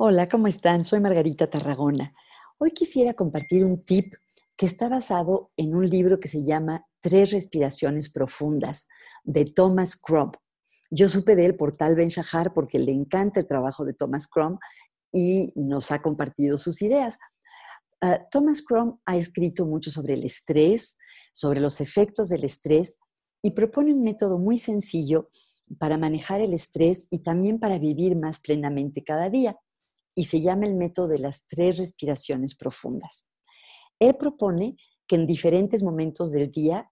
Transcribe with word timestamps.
Hola, 0.00 0.28
¿cómo 0.28 0.46
están? 0.46 0.84
Soy 0.84 1.00
Margarita 1.00 1.50
Tarragona. 1.50 2.14
Hoy 2.58 2.70
quisiera 2.70 3.14
compartir 3.14 3.64
un 3.64 3.82
tip 3.82 4.14
que 4.56 4.64
está 4.64 4.88
basado 4.88 5.50
en 5.56 5.74
un 5.74 5.86
libro 5.86 6.20
que 6.20 6.28
se 6.28 6.44
llama 6.44 6.86
Tres 7.00 7.32
respiraciones 7.32 8.08
profundas 8.08 8.86
de 9.24 9.44
Thomas 9.46 9.96
Crumb. 9.96 10.36
Yo 10.88 11.08
supe 11.08 11.34
de 11.34 11.46
él 11.46 11.56
por 11.56 11.76
Tal 11.76 11.96
Ben 11.96 12.10
Shahar 12.10 12.54
porque 12.54 12.78
le 12.78 12.92
encanta 12.92 13.40
el 13.40 13.48
trabajo 13.48 13.84
de 13.84 13.92
Thomas 13.92 14.28
Crumb 14.28 14.60
y 15.10 15.52
nos 15.56 15.90
ha 15.90 16.00
compartido 16.00 16.58
sus 16.58 16.80
ideas. 16.80 17.18
Ah, 18.00 18.20
Thomas 18.30 18.62
Crumb 18.62 19.00
ha 19.04 19.16
escrito 19.16 19.66
mucho 19.66 19.90
sobre 19.90 20.14
el 20.14 20.22
estrés, 20.22 20.96
sobre 21.32 21.58
los 21.58 21.80
efectos 21.80 22.28
del 22.28 22.44
estrés 22.44 23.00
y 23.42 23.50
propone 23.50 23.92
un 23.92 24.04
método 24.04 24.38
muy 24.38 24.58
sencillo 24.58 25.28
para 25.76 25.98
manejar 25.98 26.40
el 26.40 26.52
estrés 26.52 27.08
y 27.10 27.18
también 27.18 27.58
para 27.58 27.80
vivir 27.80 28.14
más 28.14 28.38
plenamente 28.38 29.02
cada 29.02 29.28
día 29.28 29.58
y 30.18 30.24
se 30.24 30.40
llama 30.40 30.66
el 30.66 30.74
método 30.74 31.06
de 31.06 31.20
las 31.20 31.46
tres 31.46 31.78
respiraciones 31.78 32.56
profundas. 32.56 33.30
Él 34.00 34.16
propone 34.16 34.74
que 35.06 35.14
en 35.14 35.28
diferentes 35.28 35.84
momentos 35.84 36.32
del 36.32 36.50
día, 36.50 36.90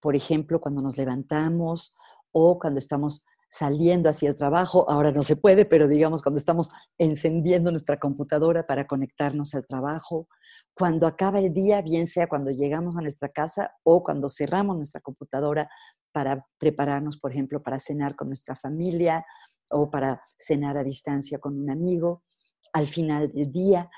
por 0.00 0.14
ejemplo, 0.14 0.60
cuando 0.60 0.82
nos 0.82 0.98
levantamos 0.98 1.96
o 2.30 2.58
cuando 2.58 2.76
estamos 2.76 3.24
saliendo 3.48 4.10
hacia 4.10 4.28
el 4.28 4.36
trabajo, 4.36 4.84
ahora 4.90 5.12
no 5.12 5.22
se 5.22 5.36
puede, 5.36 5.64
pero 5.64 5.88
digamos 5.88 6.20
cuando 6.20 6.38
estamos 6.38 6.68
encendiendo 6.98 7.70
nuestra 7.70 7.98
computadora 7.98 8.66
para 8.66 8.86
conectarnos 8.86 9.54
al 9.54 9.64
trabajo, 9.64 10.28
cuando 10.74 11.06
acaba 11.06 11.38
el 11.38 11.54
día, 11.54 11.80
bien 11.80 12.06
sea 12.06 12.28
cuando 12.28 12.50
llegamos 12.50 12.98
a 12.98 13.00
nuestra 13.00 13.30
casa 13.30 13.72
o 13.82 14.04
cuando 14.04 14.28
cerramos 14.28 14.76
nuestra 14.76 15.00
computadora 15.00 15.70
para 16.12 16.44
prepararnos, 16.58 17.16
por 17.16 17.32
ejemplo, 17.32 17.62
para 17.62 17.80
cenar 17.80 18.14
con 18.14 18.28
nuestra 18.28 18.56
familia 18.56 19.24
o 19.70 19.88
para 19.90 20.20
cenar 20.38 20.76
a 20.76 20.84
distancia 20.84 21.38
con 21.38 21.58
un 21.58 21.70
amigo 21.70 22.24
al 22.72 22.86
final 22.86 23.30
del 23.30 23.50
día, 23.50 23.90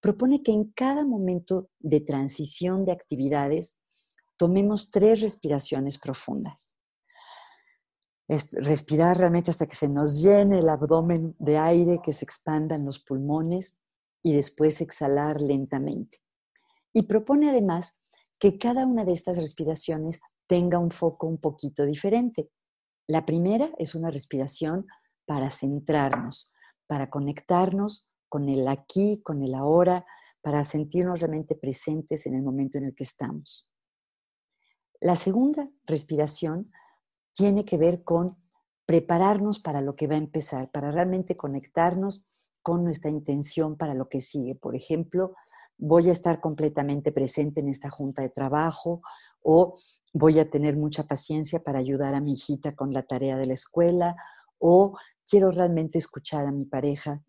propone 0.00 0.42
que 0.42 0.52
en 0.52 0.72
cada 0.72 1.04
momento 1.04 1.70
de 1.78 2.00
transición 2.00 2.84
de 2.84 2.92
actividades 2.92 3.78
tomemos 4.36 4.90
tres 4.90 5.20
respiraciones 5.20 5.98
profundas. 5.98 6.76
respirar 8.52 9.18
realmente 9.18 9.50
hasta 9.50 9.66
que 9.66 9.76
se 9.76 9.88
nos 9.88 10.22
llene 10.22 10.60
el 10.60 10.68
abdomen 10.68 11.36
de 11.38 11.58
aire, 11.58 12.00
que 12.02 12.14
se 12.14 12.24
expandan 12.24 12.84
los 12.84 12.98
pulmones 12.98 13.78
y 14.22 14.32
después 14.32 14.80
exhalar 14.80 15.42
lentamente. 15.42 16.18
Y 16.94 17.02
propone 17.02 17.50
además 17.50 18.00
que 18.38 18.58
cada 18.58 18.86
una 18.86 19.04
de 19.04 19.12
estas 19.12 19.36
respiraciones 19.36 20.20
tenga 20.46 20.78
un 20.78 20.90
foco 20.90 21.26
un 21.26 21.38
poquito 21.38 21.84
diferente. 21.84 22.50
La 23.06 23.24
primera 23.26 23.70
es 23.78 23.94
una 23.94 24.10
respiración 24.10 24.86
para 25.26 25.50
centrarnos, 25.50 26.52
para 26.86 27.10
conectarnos 27.10 28.08
con 28.32 28.48
el 28.48 28.66
aquí, 28.66 29.20
con 29.22 29.42
el 29.42 29.54
ahora, 29.54 30.06
para 30.40 30.64
sentirnos 30.64 31.20
realmente 31.20 31.54
presentes 31.54 32.24
en 32.24 32.34
el 32.34 32.42
momento 32.42 32.78
en 32.78 32.84
el 32.84 32.94
que 32.94 33.04
estamos. 33.04 33.70
La 35.02 35.16
segunda 35.16 35.68
respiración 35.84 36.72
tiene 37.34 37.66
que 37.66 37.76
ver 37.76 38.04
con 38.04 38.38
prepararnos 38.86 39.60
para 39.60 39.82
lo 39.82 39.96
que 39.96 40.06
va 40.06 40.14
a 40.14 40.24
empezar, 40.26 40.70
para 40.70 40.90
realmente 40.90 41.36
conectarnos 41.36 42.26
con 42.62 42.84
nuestra 42.84 43.10
intención 43.10 43.76
para 43.76 43.92
lo 43.92 44.08
que 44.08 44.22
sigue. 44.22 44.54
Por 44.54 44.74
ejemplo, 44.74 45.34
voy 45.76 46.08
a 46.08 46.12
estar 46.12 46.40
completamente 46.40 47.12
presente 47.12 47.60
en 47.60 47.68
esta 47.68 47.90
junta 47.90 48.22
de 48.22 48.30
trabajo 48.30 49.02
o 49.42 49.76
voy 50.14 50.38
a 50.38 50.48
tener 50.48 50.78
mucha 50.78 51.02
paciencia 51.02 51.62
para 51.62 51.80
ayudar 51.80 52.14
a 52.14 52.20
mi 52.22 52.32
hijita 52.32 52.74
con 52.74 52.94
la 52.94 53.02
tarea 53.02 53.36
de 53.36 53.44
la 53.44 53.52
escuela 53.52 54.16
o 54.62 54.96
quiero 55.28 55.50
realmente 55.50 55.98
escuchar 55.98 56.46
a 56.46 56.52
mi 56.52 56.64
pareja 56.64 57.22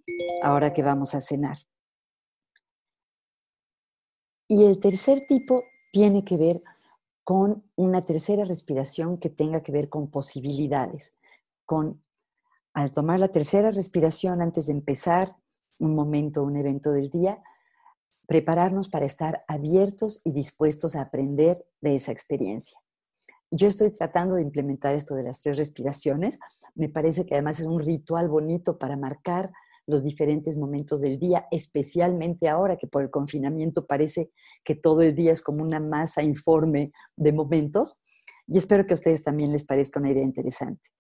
ahora 0.43 0.71
que 0.71 0.83
vamos 0.83 1.15
a 1.15 1.21
cenar. 1.21 1.57
Y 4.47 4.65
el 4.65 4.79
tercer 4.79 5.25
tipo 5.27 5.63
tiene 5.91 6.23
que 6.23 6.37
ver 6.37 6.61
con 7.23 7.63
una 7.75 8.05
tercera 8.05 8.45
respiración 8.45 9.17
que 9.17 9.29
tenga 9.29 9.63
que 9.63 9.71
ver 9.71 9.89
con 9.89 10.11
posibilidades, 10.11 11.17
con 11.65 12.03
al 12.73 12.91
tomar 12.91 13.19
la 13.19 13.29
tercera 13.29 13.71
respiración 13.71 14.41
antes 14.41 14.67
de 14.67 14.73
empezar 14.73 15.35
un 15.79 15.95
momento, 15.95 16.43
un 16.43 16.57
evento 16.57 16.91
del 16.91 17.09
día, 17.09 17.41
prepararnos 18.27 18.89
para 18.89 19.05
estar 19.05 19.43
abiertos 19.47 20.21
y 20.23 20.33
dispuestos 20.33 20.95
a 20.95 21.01
aprender 21.01 21.65
de 21.81 21.95
esa 21.95 22.11
experiencia. 22.11 22.82
Yo 23.55 23.67
estoy 23.67 23.91
tratando 23.91 24.33
de 24.33 24.41
implementar 24.41 24.95
esto 24.95 25.13
de 25.13 25.21
las 25.21 25.43
tres 25.43 25.57
respiraciones. 25.57 26.39
Me 26.73 26.89
parece 26.89 27.23
que 27.23 27.35
además 27.35 27.59
es 27.59 27.67
un 27.67 27.79
ritual 27.79 28.27
bonito 28.27 28.79
para 28.79 28.97
marcar 28.97 29.51
los 29.85 30.03
diferentes 30.03 30.57
momentos 30.57 31.01
del 31.01 31.19
día, 31.19 31.45
especialmente 31.51 32.49
ahora 32.49 32.77
que 32.77 32.87
por 32.87 33.03
el 33.03 33.11
confinamiento 33.11 33.85
parece 33.85 34.31
que 34.63 34.73
todo 34.73 35.03
el 35.03 35.13
día 35.13 35.31
es 35.31 35.43
como 35.43 35.61
una 35.61 35.79
masa 35.79 36.23
informe 36.23 36.93
de 37.15 37.31
momentos. 37.31 38.01
Y 38.47 38.57
espero 38.57 38.87
que 38.87 38.93
a 38.93 38.95
ustedes 38.95 39.21
también 39.21 39.51
les 39.51 39.65
parezca 39.65 39.99
una 39.99 40.09
idea 40.09 40.23
interesante. 40.23 40.89